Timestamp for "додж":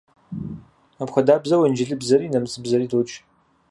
2.91-3.11